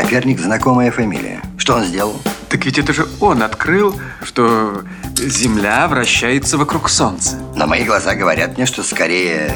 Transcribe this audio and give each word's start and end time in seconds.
Коперник– 0.00 0.40
знакомая 0.40 0.90
фамилия. 0.90 1.42
Что 1.58 1.74
он 1.74 1.84
сделал? 1.84 2.14
Так 2.48 2.64
ведь 2.64 2.78
это 2.78 2.94
же 2.94 3.06
он 3.20 3.42
открыл, 3.42 3.94
что 4.22 4.82
Земля 5.14 5.86
вращается 5.88 6.56
вокруг 6.56 6.88
Солнца. 6.88 7.36
На 7.54 7.66
мои 7.66 7.84
глаза 7.84 8.14
говорят 8.14 8.56
мне, 8.56 8.64
что 8.64 8.82
скорее 8.82 9.52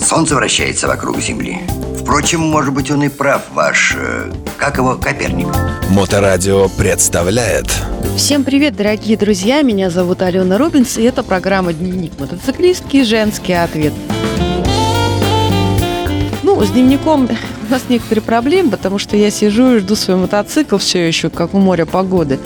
Солнце 0.00 0.36
вращается 0.36 0.86
вокруг 0.86 1.18
Земли. 1.18 1.58
Впрочем, 2.00 2.40
может 2.40 2.72
быть, 2.72 2.92
он 2.92 3.02
и 3.02 3.08
прав, 3.08 3.42
ваш... 3.52 3.96
Э, 3.98 4.32
как 4.56 4.76
его, 4.78 4.94
Коперник. 4.94 5.48
Моторадио 5.90 6.68
представляет 6.68 7.66
Всем 8.16 8.44
привет, 8.44 8.76
дорогие 8.76 9.16
друзья! 9.16 9.62
Меня 9.62 9.90
зовут 9.90 10.22
Алена 10.22 10.58
Рубинс, 10.58 10.96
и 10.96 11.02
это 11.02 11.24
программа 11.24 11.72
«Дневник 11.72 12.12
мотоциклистки. 12.20 13.02
Женский 13.02 13.54
ответ». 13.54 13.92
Ну, 16.44 16.64
с 16.64 16.70
дневником 16.70 17.28
у 17.68 17.70
нас 17.70 17.82
некоторые 17.88 18.22
проблемы, 18.22 18.70
потому 18.70 18.98
что 18.98 19.16
я 19.16 19.30
сижу 19.30 19.74
и 19.74 19.78
жду 19.78 19.94
свой 19.94 20.16
мотоцикл 20.16 20.78
все 20.78 21.06
еще, 21.06 21.28
как 21.28 21.54
у 21.54 21.58
моря 21.58 21.84
погоды. 21.84 22.38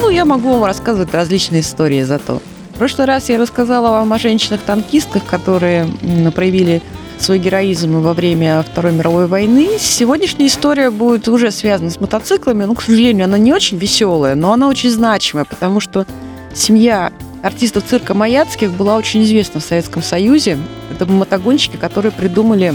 Ну, 0.00 0.10
я 0.10 0.24
могу 0.24 0.50
вам 0.52 0.64
рассказывать 0.64 1.14
различные 1.14 1.60
истории 1.60 2.02
зато. 2.02 2.42
В 2.74 2.78
прошлый 2.78 3.06
раз 3.06 3.28
я 3.28 3.38
рассказала 3.38 3.90
вам 3.90 4.12
о 4.12 4.18
женщинах-танкистках, 4.18 5.24
которые 5.24 5.86
проявили 6.34 6.82
свой 7.18 7.38
героизм 7.38 8.00
во 8.00 8.12
время 8.12 8.62
Второй 8.62 8.92
мировой 8.92 9.26
войны. 9.26 9.78
Сегодняшняя 9.78 10.48
история 10.48 10.90
будет 10.90 11.28
уже 11.28 11.50
связана 11.50 11.90
с 11.90 11.98
мотоциклами, 11.98 12.64
но, 12.64 12.74
к 12.74 12.82
сожалению, 12.82 13.24
она 13.24 13.38
не 13.38 13.54
очень 13.54 13.78
веселая, 13.78 14.34
но 14.34 14.52
она 14.52 14.68
очень 14.68 14.90
значимая, 14.90 15.46
потому 15.46 15.80
что 15.80 16.06
семья 16.54 17.12
артистов 17.42 17.84
цирка 17.88 18.12
Маяцких 18.12 18.72
была 18.72 18.96
очень 18.96 19.22
известна 19.22 19.60
в 19.60 19.64
Советском 19.64 20.02
Союзе. 20.02 20.58
Это 20.92 21.06
мотогонщики, 21.06 21.76
которые 21.76 22.12
придумали 22.12 22.74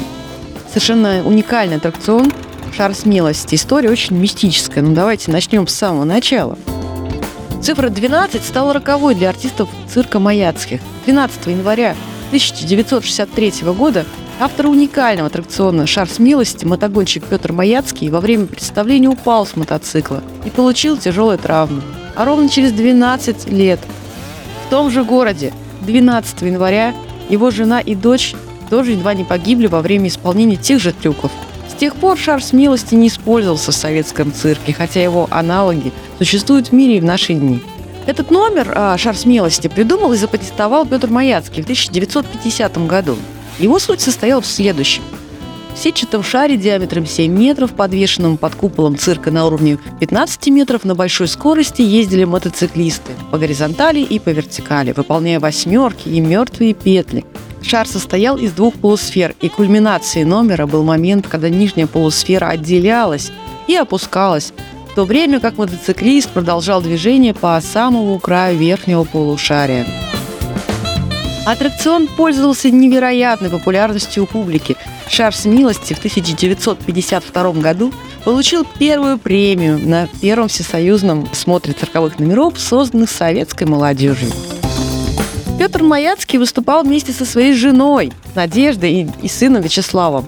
совершенно 0.72 1.22
уникальный 1.26 1.78
аттракцион 1.78 2.32
«Шар 2.76 2.96
смелости». 2.96 3.56
История 3.56 3.90
очень 3.90 4.18
мистическая. 4.18 4.82
Ну, 4.82 4.94
давайте 4.94 5.30
начнем 5.30 5.68
с 5.68 5.74
самого 5.74 6.06
начала. 6.06 6.58
Цифра 7.62 7.90
12 7.90 8.44
стала 8.44 8.74
роковой 8.74 9.14
для 9.14 9.30
артистов 9.30 9.70
цирка 9.94 10.20
Маяцких. 10.20 10.80
12 11.06 11.48
января 11.48 11.96
1963 12.30 13.54
года 13.78 14.06
автор 14.40 14.68
уникального 14.68 15.28
аттракциона 15.28 15.86
«Шар 15.86 16.08
смелости» 16.08 16.64
мотогонщик 16.66 17.26
Петр 17.26 17.52
Маяцкий 17.52 18.10
во 18.10 18.22
время 18.22 18.46
представления 18.46 19.10
упал 19.10 19.46
с 19.46 19.58
мотоцикла 19.58 20.24
и 20.46 20.50
получил 20.50 20.98
тяжелые 20.98 21.38
травмы. 21.38 21.82
А 22.16 22.24
ровно 22.24 22.48
через 22.48 22.72
12 22.72 23.52
лет 23.52 23.80
в 24.66 24.70
том 24.70 24.90
же 24.90 25.04
городе 25.04 25.54
12 25.82 26.42
января 26.44 26.96
его 27.30 27.52
жена 27.52 27.82
и 27.82 27.94
дочь 27.94 28.36
тоже 28.72 28.94
едва 28.94 29.14
не 29.14 29.26
погибли 29.26 29.68
во 29.68 29.82
время 29.82 30.08
исполнения 30.08 30.56
тех 30.56 30.80
же 30.80 30.94
трюков. 30.94 31.30
С 31.70 31.74
тех 31.74 31.94
пор 31.94 32.18
шар 32.18 32.42
смелости 32.42 32.96
не 32.96 33.10
использовался 33.10 33.74
в 33.74 33.76
советском 33.76 34.34
цирке, 34.34 34.74
хотя 34.74 35.04
его 35.04 35.28
аналоги 35.30 35.92
существуют 36.18 36.70
в 36.70 36.72
мире 36.72 36.98
и 36.98 37.02
в 37.02 37.04
наши 37.04 37.34
дни. 37.34 37.62
Этот 38.08 38.32
номер 38.32 38.72
а, 38.74 38.98
«Шар 38.98 39.16
смелости» 39.16 39.68
придумал 39.68 40.14
и 40.14 40.18
запатентовал 40.18 40.86
Петр 40.86 41.10
Маяцкий 41.10 41.62
в 41.62 41.66
1950 41.66 42.88
году. 42.88 43.18
Его 43.60 43.78
суть 43.78 44.00
состояла 44.00 44.42
в 44.42 44.48
следующем. 44.48 45.04
В 45.76 45.78
сетчатом 45.78 46.24
шаре 46.24 46.56
диаметром 46.56 47.06
7 47.06 47.32
метров, 47.32 47.74
подвешенном 47.74 48.38
под 48.38 48.56
куполом 48.56 48.98
цирка 48.98 49.32
на 49.32 49.46
уровне 49.46 49.80
15 50.00 50.48
метров, 50.48 50.86
на 50.86 50.96
большой 50.96 51.28
скорости 51.28 51.82
ездили 51.82 52.24
мотоциклисты 52.24 53.12
по 53.32 53.38
горизонтали 53.38 54.00
и 54.00 54.18
по 54.18 54.30
вертикали, 54.30 54.94
выполняя 54.94 55.42
восьмерки 55.42 56.08
и 56.08 56.22
мертвые 56.22 56.74
петли– 56.74 57.26
Шар 57.62 57.88
состоял 57.88 58.38
из 58.38 58.52
двух 58.52 58.76
полусфер, 58.76 59.36
и 59.40 59.50
кульминацией 59.50 60.26
номера 60.26 60.66
был 60.66 60.84
момент, 60.84 61.28
когда 61.28 61.50
нижняя 61.50 61.88
полусфера 61.88 62.48
отделялась 62.48 63.32
и 63.68 63.76
опускалась, 63.76 64.54
в 64.92 64.96
то 64.96 65.06
время 65.06 65.40
как 65.40 65.58
мотоциклист 65.58 66.30
продолжал 66.30 66.82
движение 66.82 67.34
по 67.34 67.60
самому 67.62 68.20
краю 68.20 68.58
верхнего 68.58 69.04
полушария. 69.04 69.86
Аттракцион 71.46 72.08
пользовался 72.08 72.70
невероятной 72.70 73.50
популярностью 73.50 74.24
у 74.24 74.28
публики. 74.28 74.78
«Шар 75.10 75.36
смелости» 75.36 75.94
в 75.94 75.98
1952 75.98 77.52
году 77.54 77.92
получил 78.24 78.66
первую 78.78 79.18
премию 79.18 79.80
на 79.80 80.08
первом 80.22 80.48
всесоюзном 80.48 81.28
смотре 81.34 81.74
цирковых 81.74 82.20
номеров, 82.20 82.60
созданных 82.60 83.10
советской 83.10 83.66
молодежью. 83.66 84.30
Петр 85.62 85.84
Маяцкий 85.84 86.40
выступал 86.40 86.82
вместе 86.82 87.12
со 87.12 87.24
своей 87.24 87.54
женой 87.54 88.12
Надеждой 88.34 88.94
и, 88.94 89.08
и 89.22 89.28
сыном 89.28 89.62
Вячеславом. 89.62 90.26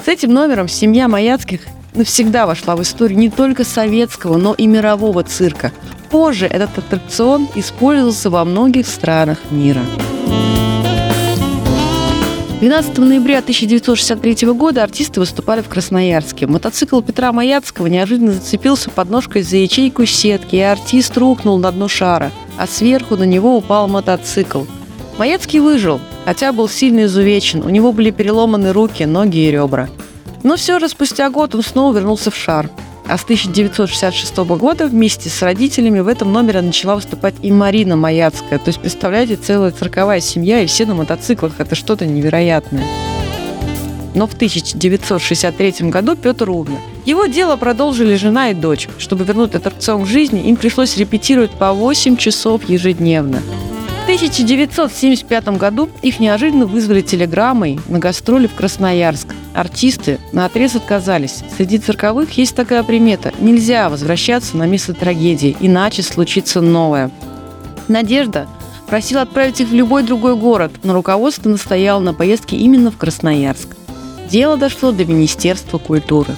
С 0.00 0.06
этим 0.06 0.32
номером 0.32 0.68
семья 0.68 1.08
Маяцких 1.08 1.62
навсегда 1.94 2.46
вошла 2.46 2.76
в 2.76 2.82
историю 2.82 3.18
не 3.18 3.28
только 3.28 3.64
советского, 3.64 4.36
но 4.36 4.54
и 4.54 4.68
мирового 4.68 5.24
цирка. 5.24 5.72
Позже 6.08 6.46
этот 6.46 6.78
аттракцион 6.78 7.48
использовался 7.56 8.30
во 8.30 8.44
многих 8.44 8.86
странах 8.86 9.38
мира. 9.50 9.82
12 12.60 12.98
ноября 12.98 13.38
1963 13.38 14.52
года 14.52 14.84
артисты 14.84 15.18
выступали 15.18 15.62
в 15.62 15.68
Красноярске. 15.68 16.46
Мотоцикл 16.46 17.00
Петра 17.00 17.32
Маяцкого 17.32 17.88
неожиданно 17.88 18.30
зацепился 18.30 18.90
подножкой 18.90 19.42
за 19.42 19.56
ячейку 19.56 20.06
сетки, 20.06 20.54
и 20.54 20.60
артист 20.60 21.18
рухнул 21.18 21.58
на 21.58 21.72
дно 21.72 21.88
шара, 21.88 22.30
а 22.56 22.68
сверху 22.68 23.16
на 23.16 23.24
него 23.24 23.56
упал 23.56 23.88
мотоцикл– 23.88 24.62
Маяцкий 25.18 25.60
выжил, 25.60 26.00
хотя 26.26 26.52
был 26.52 26.68
сильно 26.68 27.04
изувечен, 27.04 27.64
у 27.64 27.70
него 27.70 27.92
были 27.92 28.10
переломаны 28.10 28.72
руки, 28.72 29.04
ноги 29.04 29.38
и 29.38 29.50
ребра. 29.50 29.88
Но 30.42 30.56
все 30.56 30.78
же 30.78 30.88
спустя 30.88 31.30
год 31.30 31.54
он 31.54 31.62
снова 31.62 31.96
вернулся 31.96 32.30
в 32.30 32.36
шар. 32.36 32.70
А 33.08 33.16
с 33.16 33.24
1966 33.24 34.36
года 34.36 34.88
вместе 34.88 35.30
с 35.30 35.40
родителями 35.40 36.00
в 36.00 36.08
этом 36.08 36.32
номере 36.32 36.60
начала 36.60 36.96
выступать 36.96 37.34
и 37.40 37.52
Марина 37.52 37.96
Маяцкая. 37.96 38.58
То 38.58 38.68
есть, 38.68 38.80
представляете, 38.80 39.36
целая 39.36 39.70
цирковая 39.70 40.20
семья 40.20 40.60
и 40.60 40.66
все 40.66 40.86
на 40.86 40.94
мотоциклах. 40.94 41.54
Это 41.58 41.76
что-то 41.76 42.04
невероятное. 42.04 42.84
Но 44.14 44.26
в 44.26 44.34
1963 44.34 45.90
году 45.90 46.16
Петр 46.16 46.50
умер. 46.50 46.78
Его 47.04 47.26
дело 47.26 47.56
продолжили 47.56 48.16
жена 48.16 48.50
и 48.50 48.54
дочь. 48.54 48.88
Чтобы 48.98 49.24
вернуть 49.24 49.54
аттракцион 49.54 50.04
к 50.04 50.08
жизни, 50.08 50.48
им 50.48 50.56
пришлось 50.56 50.96
репетировать 50.96 51.52
по 51.52 51.72
8 51.72 52.16
часов 52.16 52.68
ежедневно. 52.68 53.40
1975 54.06 55.48
году 55.58 55.90
их 56.00 56.20
неожиданно 56.20 56.64
вызвали 56.66 57.00
телеграммой 57.00 57.80
на 57.88 57.98
гастроли 57.98 58.46
в 58.46 58.54
Красноярск. 58.54 59.34
Артисты 59.52 60.20
на 60.30 60.44
отрез 60.44 60.76
отказались. 60.76 61.42
Среди 61.56 61.78
цирковых 61.78 62.30
есть 62.38 62.54
такая 62.54 62.84
примета. 62.84 63.34
Нельзя 63.40 63.88
возвращаться 63.88 64.56
на 64.56 64.64
место 64.64 64.94
трагедии, 64.94 65.56
иначе 65.58 66.04
случится 66.04 66.60
новое. 66.60 67.10
Надежда 67.88 68.46
просила 68.86 69.22
отправить 69.22 69.60
их 69.60 69.70
в 69.70 69.74
любой 69.74 70.04
другой 70.04 70.36
город, 70.36 70.70
но 70.84 70.94
руководство 70.94 71.48
настояло 71.48 71.98
на 71.98 72.14
поездке 72.14 72.56
именно 72.56 72.92
в 72.92 72.96
Красноярск. 72.96 73.70
Дело 74.30 74.56
дошло 74.56 74.92
до 74.92 75.04
Министерства 75.04 75.78
культуры. 75.78 76.36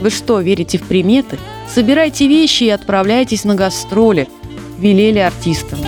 Вы 0.00 0.10
что, 0.10 0.38
верите 0.40 0.76
в 0.76 0.82
приметы? 0.82 1.38
Собирайте 1.66 2.28
вещи 2.28 2.64
и 2.64 2.68
отправляйтесь 2.68 3.44
на 3.44 3.54
гастроли, 3.54 4.28
велели 4.78 5.20
артистам. 5.20 5.78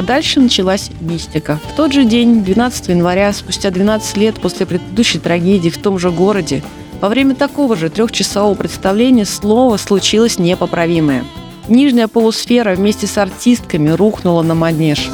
А 0.00 0.02
дальше 0.02 0.40
началась 0.40 0.90
мистика. 1.02 1.60
В 1.74 1.76
тот 1.76 1.92
же 1.92 2.06
день, 2.06 2.42
12 2.42 2.88
января, 2.88 3.34
спустя 3.34 3.70
12 3.70 4.16
лет 4.16 4.34
после 4.36 4.64
предыдущей 4.64 5.18
трагедии 5.18 5.68
в 5.68 5.76
том 5.76 5.98
же 5.98 6.10
городе, 6.10 6.62
во 7.02 7.10
время 7.10 7.34
такого 7.34 7.76
же 7.76 7.90
трехчасового 7.90 8.54
представления 8.54 9.26
слово 9.26 9.76
случилось 9.76 10.38
непоправимое. 10.38 11.22
Нижняя 11.68 12.08
полусфера 12.08 12.74
вместе 12.74 13.06
с 13.06 13.18
артистками 13.18 13.90
рухнула 13.90 14.40
на 14.40 14.54
манеж. 14.54 15.10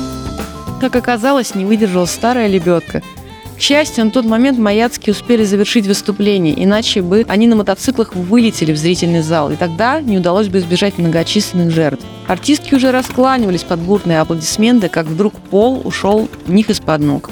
Как 0.81 0.95
оказалось, 0.95 1.57
не 1.57 1.65
выдержала 1.65 2.07
старая 2.07 2.47
лебедка– 2.47 3.03
к 3.57 3.61
счастью, 3.61 4.05
на 4.05 4.11
тот 4.11 4.27
момент 4.27 4.59
Маяцкие 4.59 5.15
успели 5.15 5.43
завершить 5.43 5.87
выступление, 5.87 6.63
иначе 6.63 7.01
бы 7.01 7.25
они 7.27 7.47
на 7.47 7.57
мотоциклах 7.57 8.15
вылетели 8.15 8.71
в 8.71 8.77
зрительный 8.77 9.23
зал, 9.23 9.51
и 9.51 9.57
тогда 9.57 10.03
не 10.03 10.19
удалось 10.19 10.49
бы 10.49 10.59
избежать 10.59 10.99
многочисленных 10.99 11.71
жертв. 11.71 12.05
Артистки 12.29 12.75
уже 12.75 12.91
раскланивались 12.91 13.63
под 13.63 13.81
бурные 13.81 14.21
аплодисменты, 14.21 14.89
как 14.89 15.07
вдруг 15.07 15.35
пол 15.35 15.83
ушел 15.85 16.29
у 16.47 16.53
них 16.53 16.71
из-под 16.71 17.01
ног. 17.01 17.31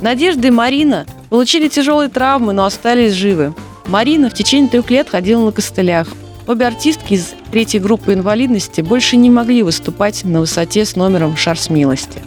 Надежда 0.00 0.48
и 0.48 0.50
Марина 0.50 1.06
получили 1.28 1.68
тяжелые 1.68 2.08
травмы, 2.08 2.52
но 2.52 2.64
остались 2.64 3.14
живы. 3.14 3.52
Марина 3.86 4.30
в 4.30 4.34
течение 4.34 4.70
трех 4.70 4.90
лет 4.90 5.08
ходила 5.08 5.44
на 5.44 5.52
костылях. 5.52 6.08
Обе 6.46 6.66
артистки 6.66 7.14
из 7.14 7.34
третьей 7.50 7.80
группы 7.80 8.14
инвалидности 8.14 8.80
больше 8.80 9.16
не 9.16 9.28
могли 9.28 9.62
выступать 9.62 10.24
на 10.24 10.40
высоте 10.40 10.84
с 10.84 10.94
номером 10.94 11.36
«Шар 11.36 11.58
смелости». 11.58 12.22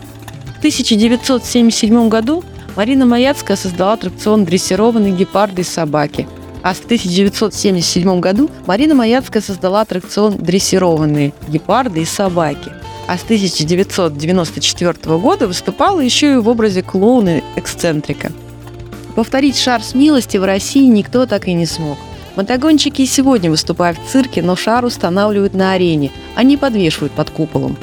В 0.55 0.57
1977 0.59 2.09
году 2.09 2.43
Марина 2.75 3.05
Маяцкая 3.05 3.57
создала 3.57 3.93
аттракцион 3.93 4.45
«Дрессированные 4.45 5.13
гепарды 5.13 5.61
и 5.61 5.65
собаки». 5.65 6.27
А 6.63 6.73
в 6.73 6.79
1977 6.85 8.19
году 8.19 8.49
Марина 8.67 8.93
Маяцкая 8.95 9.41
создала 9.41 9.81
аттракцион 9.81 10.37
«Дрессированные 10.37 11.33
гепарды 11.47 12.01
и 12.01 12.05
собаки». 12.05 12.71
А 13.07 13.17
с 13.17 13.23
1994 13.23 15.17
года 15.17 15.47
выступала 15.47 15.99
еще 15.99 16.33
и 16.33 16.37
в 16.37 16.47
образе 16.47 16.81
клоуна-эксцентрика. 16.81 18.31
Повторить 19.15 19.57
шар 19.57 19.83
с 19.83 19.93
милости 19.93 20.37
в 20.37 20.45
России 20.45 20.85
никто 20.85 21.25
так 21.25 21.47
и 21.47 21.53
не 21.53 21.65
смог. 21.65 21.97
Мотогонщики 22.35 23.01
и 23.01 23.07
сегодня 23.07 23.49
выступают 23.49 23.97
в 23.97 24.09
цирке, 24.09 24.41
но 24.41 24.55
шар 24.55 24.85
устанавливают 24.85 25.53
на 25.53 25.73
арене, 25.73 26.11
а 26.35 26.43
не 26.43 26.55
подвешивают 26.55 27.11
под 27.11 27.29
куполом. 27.29 27.75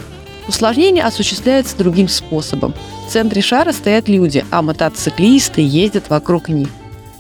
Усложнение 0.47 1.05
осуществляется 1.05 1.77
другим 1.77 2.09
способом. 2.09 2.73
В 3.07 3.13
центре 3.13 3.43
шара 3.43 3.73
стоят 3.73 4.09
люди, 4.09 4.45
а 4.51 4.63
мотоциклисты 4.63 5.61
ездят 5.61 6.09
вокруг 6.09 6.49
них. 6.49 6.69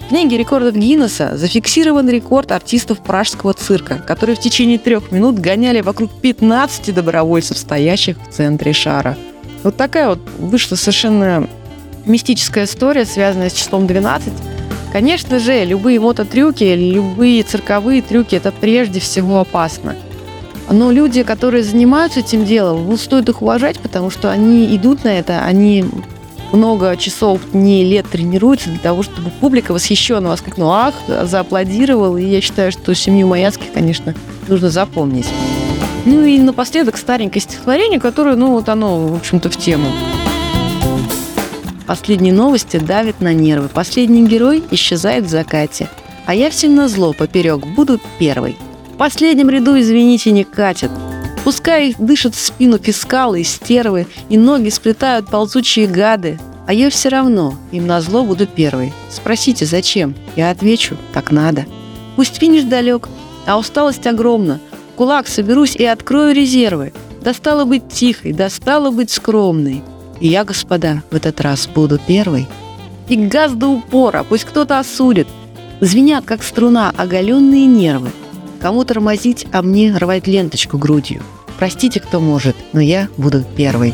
В 0.08 0.10
книге 0.10 0.38
рекордов 0.38 0.74
Гиннесса 0.74 1.36
зафиксирован 1.36 2.08
рекорд 2.08 2.50
артистов 2.50 3.00
пражского 3.00 3.52
цирка, 3.52 3.98
которые 3.98 4.36
в 4.36 4.40
течение 4.40 4.78
трех 4.78 5.12
минут 5.12 5.38
гоняли 5.38 5.82
вокруг 5.82 6.10
15 6.22 6.94
добровольцев, 6.94 7.58
стоящих 7.58 8.16
в 8.16 8.32
центре 8.32 8.72
шара. 8.72 9.18
Вот 9.64 9.76
такая 9.76 10.08
вот 10.08 10.20
вышла 10.38 10.76
совершенно 10.76 11.46
мистическая 12.06 12.64
история, 12.64 13.04
связанная 13.04 13.50
с 13.50 13.52
числом 13.52 13.86
12. 13.86 14.32
Конечно 14.94 15.38
же, 15.38 15.66
любые 15.66 16.00
мототрюки, 16.00 16.64
любые 16.64 17.42
цирковые 17.42 18.00
трюки– 18.00 18.34
это 18.36 18.50
прежде 18.50 19.00
всего 19.00 19.40
опасно. 19.40 19.94
Но 20.70 20.90
люди, 20.90 21.22
которые 21.22 21.62
занимаются 21.62 22.20
этим 22.20 22.46
делом, 22.46 22.88
ну, 22.88 22.96
стоит 22.96 23.28
их 23.28 23.42
уважать, 23.42 23.78
потому 23.78 24.08
что 24.08 24.30
они 24.30 24.74
идут 24.74 25.04
на 25.04 25.18
это, 25.18 25.44
они 25.44 25.84
много 26.52 26.96
часов, 26.96 27.40
дней, 27.52 27.84
лет 27.84 28.08
тренируются 28.08 28.70
для 28.70 28.78
того, 28.78 29.02
чтобы 29.02 29.30
публика 29.30 29.72
восхищенно 29.72 30.28
воскликнула 30.28 30.86
«Ах!», 30.88 30.94
зааплодировала. 31.26 32.16
И 32.16 32.26
я 32.26 32.40
считаю, 32.40 32.72
что 32.72 32.94
семью 32.94 33.26
Маяцких, 33.26 33.72
конечно, 33.72 34.14
нужно 34.48 34.70
запомнить. 34.70 35.26
Ну 36.04 36.24
и 36.24 36.38
напоследок 36.38 36.96
старенькое 36.96 37.42
стихотворение, 37.42 38.00
которое, 38.00 38.36
ну 38.36 38.52
вот 38.52 38.68
оно, 38.68 39.06
в 39.08 39.14
общем-то, 39.16 39.50
в 39.50 39.56
тему. 39.56 39.88
Последние 41.86 42.34
новости 42.34 42.76
давят 42.76 43.20
на 43.20 43.32
нервы. 43.32 43.68
Последний 43.68 44.26
герой 44.26 44.62
исчезает 44.70 45.24
в 45.24 45.28
закате. 45.28 45.88
А 46.26 46.34
я 46.34 46.50
всем 46.50 46.74
на 46.74 46.88
зло 46.88 47.14
поперек 47.14 47.66
буду 47.66 47.98
первый. 48.18 48.56
В 48.92 48.96
последнем 48.98 49.48
ряду, 49.48 49.78
извините, 49.78 50.30
не 50.30 50.44
катят. 50.44 50.90
Пускай 51.48 51.94
дышат 51.98 52.34
в 52.34 52.38
спину 52.38 52.76
фискалы 52.76 53.40
и 53.40 53.42
стервы, 53.42 54.06
и 54.28 54.36
ноги 54.36 54.68
сплетают 54.68 55.30
ползучие 55.30 55.86
гады. 55.86 56.38
А 56.66 56.74
я 56.74 56.90
все 56.90 57.08
равно 57.08 57.54
им 57.72 57.86
на 57.86 58.02
зло 58.02 58.22
буду 58.22 58.46
первый. 58.46 58.92
Спросите, 59.10 59.64
зачем? 59.64 60.14
Я 60.36 60.50
отвечу, 60.50 60.98
так 61.14 61.30
надо. 61.30 61.64
Пусть 62.16 62.36
финиш 62.36 62.64
далек, 62.64 63.08
а 63.46 63.58
усталость 63.58 64.06
огромна. 64.06 64.60
Кулак 64.94 65.26
соберусь 65.26 65.74
и 65.74 65.86
открою 65.86 66.34
резервы. 66.34 66.92
Достало 67.22 67.64
быть 67.64 67.88
тихой, 67.88 68.34
достало 68.34 68.90
быть 68.90 69.10
скромной. 69.10 69.82
И 70.20 70.28
я, 70.28 70.44
господа, 70.44 71.02
в 71.10 71.16
этот 71.16 71.40
раз 71.40 71.66
буду 71.66 71.98
первой. 71.98 72.46
И 73.08 73.16
газ 73.16 73.52
до 73.52 73.68
упора, 73.68 74.22
пусть 74.28 74.44
кто-то 74.44 74.78
осудит. 74.78 75.28
Звенят, 75.80 76.26
как 76.26 76.42
струна, 76.42 76.92
оголенные 76.94 77.64
нервы. 77.64 78.10
Кому 78.60 78.84
тормозить, 78.84 79.46
а 79.50 79.62
мне 79.62 79.96
рвать 79.96 80.26
ленточку 80.26 80.76
грудью. 80.76 81.22
Простите, 81.58 82.00
кто 82.00 82.20
может, 82.20 82.56
но 82.72 82.80
я 82.80 83.08
буду 83.16 83.44
первой. 83.56 83.92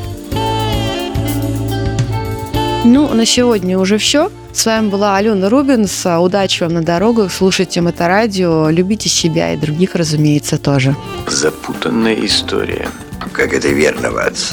Ну, 2.85 3.09
на 3.15 3.25
сегодня 3.25 3.79
уже 3.79 3.97
все. 3.97 4.31
С 4.53 4.67
вами 4.67 4.91
была 4.91 5.17
Алена 5.17 5.49
Рубинс. 5.49 6.05
Удачи 6.05 6.63
вам 6.63 6.75
на 6.75 6.83
дорогах. 6.83 7.33
Слушайте 7.33 7.81
Моторадио. 7.81 8.69
Любите 8.69 9.09
себя 9.09 9.55
и 9.55 9.57
других, 9.57 9.95
разумеется, 9.95 10.59
тоже. 10.59 10.95
Запутанная 11.27 12.15
история. 12.27 12.89
Как 13.33 13.55
это 13.55 13.69
верно, 13.69 14.11
Ватс. 14.11 14.53